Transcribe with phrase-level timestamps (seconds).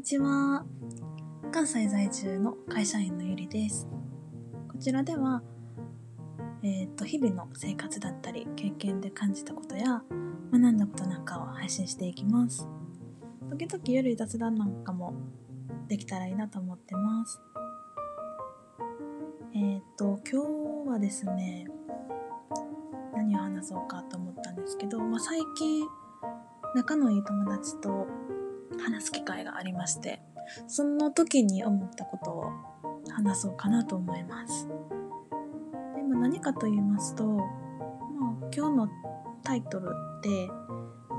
[0.00, 0.64] にちは。
[1.52, 3.86] 関西在住の会社員のゆりです。
[4.66, 5.42] こちらでは、
[6.62, 10.02] えっ、と、日々の生活だったり、経験で感じたことや、
[10.50, 12.66] 学んだことなんかを配信していきます。
[13.50, 15.12] 時々ゆるい雑談なんかも
[15.86, 17.38] できたらいいなと思ってます。
[19.54, 21.66] えっ、と、今日はですね、
[23.14, 25.86] 何を話そうかと思ったんですけど、まあ、最近、
[26.74, 28.06] 仲のいい友達と
[28.80, 30.22] 話す機会がありまして
[30.66, 32.50] その時に思ったことを
[33.10, 34.68] 話そうかなと思います。
[35.96, 37.44] でも何かと言いますと、まあ、
[38.54, 38.88] 今日の
[39.42, 40.50] タイトルって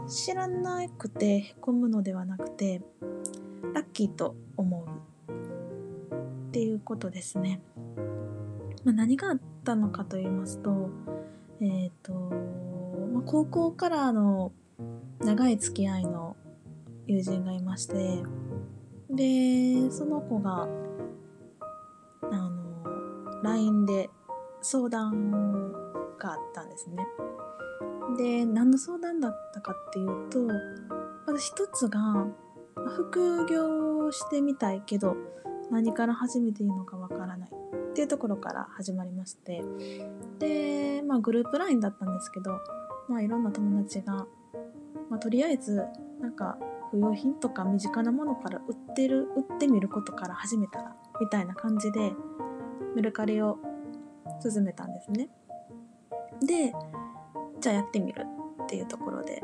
[0.08, 2.82] 知らなくてへこむのではなくて
[3.74, 4.86] ラッキーと思
[5.30, 5.32] う
[6.50, 7.62] っていうことですね、
[8.84, 10.90] まあ、何があったのかと言いますと
[11.62, 14.52] えっ、と、まあ、高校からの
[15.20, 16.31] 長い付き合いの
[17.12, 18.24] 友人がいまして
[19.10, 20.68] でその子が
[22.24, 24.10] あの LINE で
[24.62, 25.72] 相談
[26.18, 27.06] があったんですね。
[28.18, 30.40] で何の相談だったかっていうと
[31.26, 32.28] まず一つが
[32.96, 35.16] 副業してみたいけど
[35.70, 39.64] 何から始めていいのかわからないっていうところから始まりまして
[40.40, 42.60] でまあグループ LINE だったんですけど
[43.08, 44.28] まあいろんな友達が
[45.12, 45.86] まあ、とりあえず
[46.22, 46.58] なんか
[46.92, 52.14] 不用品とか身近なものから売ってる売ってみることから始めたらみたいな感じで
[52.96, 53.58] メルカリを
[54.42, 55.30] 進めたんですね。
[56.42, 56.74] で
[57.62, 58.26] じゃあやってみる
[58.64, 59.42] っていうところで。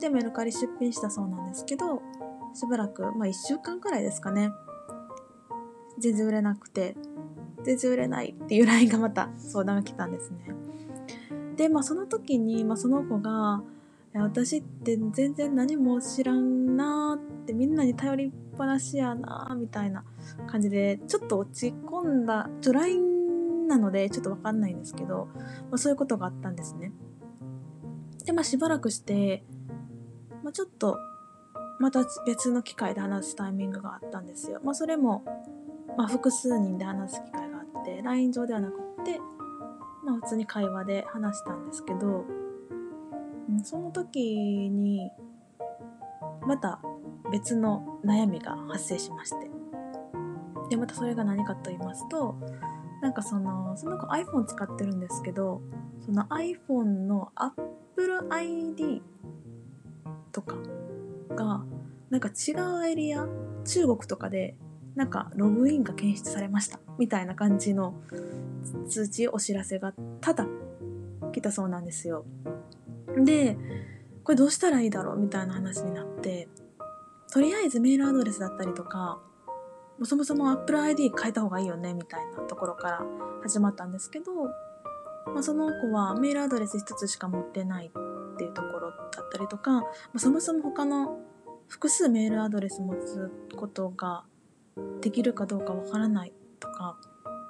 [0.00, 2.00] でメルカリ出品したそうなんですけど
[2.54, 4.50] しばらくまあ1週間くらいですかね。
[5.98, 6.96] 全然売れなくて
[7.62, 10.54] 全然売れないっていう LINE がまた相談が来たんですね。
[11.56, 13.62] でまあその時に、まあ、その子が
[14.14, 20.04] 私って全然何も知らんなーってみんなに頼りっぱなしやなーみたいな
[20.48, 26.92] 感じでちょっと落ち込んだちょ LINE なのでちょっとわかんないんですけど、まあ、そういうことがあったんですね。
[28.24, 29.44] でまあしばらくして、
[30.42, 30.98] まあ、ちょっと
[31.78, 34.60] また別の機会で話すタイミングがあったんですよ。
[34.64, 35.24] まあそれも、
[35.96, 39.20] まあ、複数人で話す機会があって LINE 上ではなくって
[40.04, 42.24] まあ普通に会話で話したんですけど
[43.62, 44.20] その時
[44.70, 45.10] に
[46.46, 46.80] また
[47.32, 49.50] 別の悩みが発生しまして
[50.68, 52.36] でまたそれが何かと言いますと
[53.02, 55.62] なんかそのその子 iPhone 使ってるんですけど
[56.04, 59.02] その iPhone の Apple ID
[60.32, 60.56] とか
[61.30, 61.64] が
[62.10, 63.26] なんか違うエリア
[63.64, 64.56] 中国とかで
[64.94, 67.94] なんかログインが検出されましたみたいな感じの
[68.88, 70.46] 通知お知らせがただ
[71.32, 72.24] 来たそうなんですよ。
[73.16, 73.56] で
[74.24, 76.48] これどうしたらいいだろうみたいな話になって
[77.32, 79.20] とりあえずメールアドレスだったりとか
[80.02, 83.02] そもそも AppleID 変えた方がいいよねみたいなところから
[83.42, 84.32] 始まったんですけど、
[85.26, 91.18] まあ、その子はメールアドレス一つしか持ってないっていうところだったりとか、まあ、そもそも他の
[91.68, 94.24] 複数メールアドレス持つことが
[95.00, 96.96] できるかどうかわからないとか、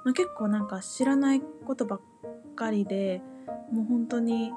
[0.03, 2.01] まあ、結構なんか知らないことばっ
[2.55, 3.21] かりで
[3.71, 4.51] もう本当に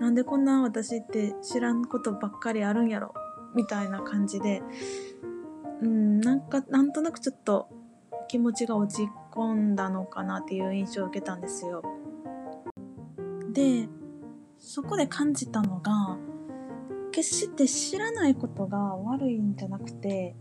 [0.00, 3.14] なんでこんな私って知らんことばっかりあるんやろ
[3.54, 4.62] みたいな感じで
[5.80, 7.68] うんなんかなんとなくちょっと
[8.28, 11.82] 気持ちが落ち込んだのかなっていう印象を受けたんですよ。
[13.52, 13.88] で
[14.58, 16.16] そこで感じたのが
[17.10, 20.34] 決して知らないことが悪いんじゃなくて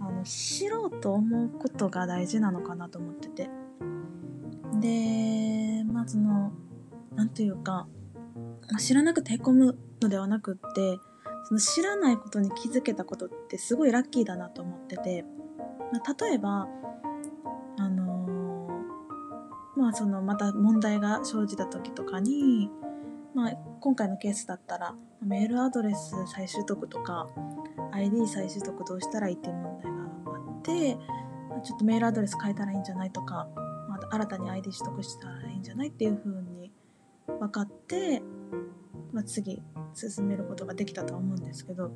[0.00, 3.50] あの知ろうと思うことが大事なのかなと思ってて
[4.80, 6.52] でまあその
[7.14, 7.86] なんというか
[8.76, 10.98] 知らなくてへこむのではなくって
[11.44, 15.24] その知らないことに気づけたことってすごいラッキーだなと思ってて、
[15.92, 16.68] まあ、例えば
[17.78, 22.70] あのー、まあそのまた問題が生じた時とかに、
[23.34, 24.94] まあ、今回のケースだったら
[25.24, 27.28] メールアドレス再取得とか
[27.92, 30.98] ID 再取得どうしたらいいっていう問題があって
[31.64, 33.48] ちょっとメールアドレス変えたらいいんじゃないとか、
[33.88, 36.70] まあ、新たに ID 取得したらいいんじゃないっていう風に
[37.26, 38.22] 分かって
[39.12, 39.62] まあ、次
[39.94, 41.90] 進めることができたと思うんですけど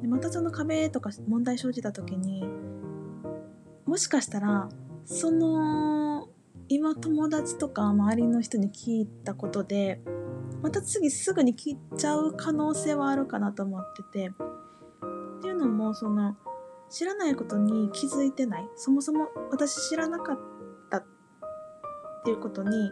[0.00, 2.44] でまたその壁とか問題生じた時に
[3.86, 4.68] もしかしたら
[5.04, 6.28] その
[6.68, 10.00] 今友達とか周りの人に聞いたことで
[10.62, 16.36] また次すぐに聞いちゃう可能性はあるかなと思っててっていうのもその
[16.90, 20.38] 知らないことに気づいてないそもそも私知らなかっ
[20.90, 21.04] たっ
[22.24, 22.90] ていうことに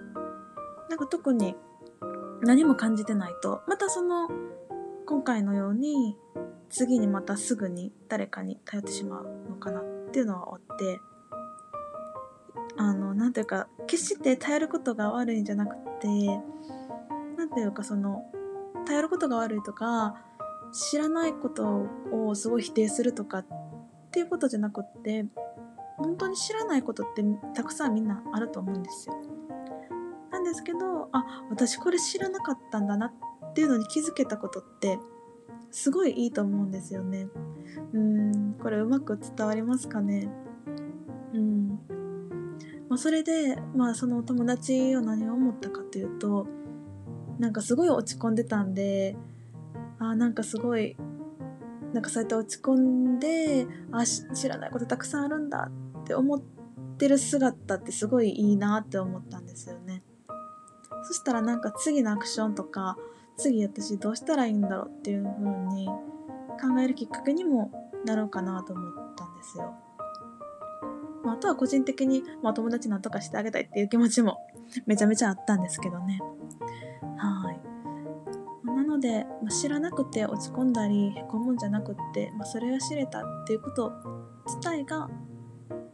[0.88, 1.56] なんか特に
[2.44, 4.28] 何も感じてないとまたその
[5.06, 6.16] 今回のように
[6.70, 11.00] 次にまたすぐに誰かに頼ってしまうのかなっていうのはあって
[12.76, 16.08] あのなんていうか決して頼ることが悪いんじゃなくて
[17.36, 18.24] なんていうかその
[18.86, 20.16] 頼ることが悪いとか
[20.72, 23.46] 知らないことをすごい否定するとかっ
[24.10, 25.26] ていうことじゃなくって
[25.96, 27.22] 本当に知らないことって
[27.54, 29.14] たくさんみんなあると思うんですよ。
[30.44, 34.98] ですけどあ私これ知らなかったんだなっていうのに気づけたことって
[35.70, 37.28] すごいいいと思うんですよね。
[37.92, 40.28] うんこれうまく伝わりますかね？
[41.32, 41.80] うん
[42.88, 46.46] まあ、それで、まあ、その友達を何を思ったかというと
[47.38, 49.16] なんかすごい落ち込んでたんで
[49.98, 50.96] あなんかすごい
[51.92, 55.70] なんかそうやって落ち込んであ知らないことたくさんあるんだ
[56.00, 56.40] って思っ
[56.98, 59.83] てる姿ってすごいいいなって思ったんですよね。
[61.04, 62.96] そしたらなんか次のアクションとか
[63.36, 67.70] 次私どうしたらいいんだろうっていう風に考えるきっかけにも
[68.04, 69.74] なろうかなと思ったんですよ。
[71.24, 74.38] まあ、あとは個人的に、まあ、友達なんとかしてあげたいっていう気持ちも
[74.86, 76.20] めちゃめちゃあったんですけどね。
[77.16, 77.60] はい。
[78.66, 83.92] なので、まあ、知らなくて落ち込んだりへこむんじゃなくって、まあ、それが知れたっていうこと
[84.46, 85.08] 自体が、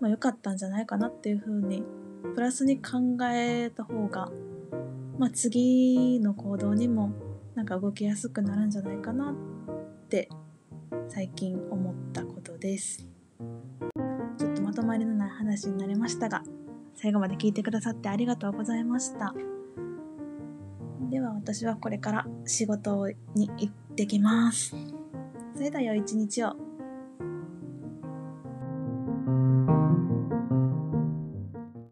[0.00, 1.84] まあ、かったんじゃないかなっていうふうに
[2.34, 2.98] プラスに考
[3.32, 4.30] えた方が、
[5.20, 7.12] まあ、次の行動にも
[7.54, 9.34] なんか動きやすくなるんじゃないかなっ
[10.08, 10.30] て
[11.08, 13.06] 最近思ったことです。
[14.38, 16.42] ちょっとまとまりのない話になりましたが
[16.94, 19.34] 最後まで聞いてくださってありがとうございました。
[21.10, 24.74] では私はこれから仕事に行ってきます。
[25.54, 26.69] それでは良い一日を。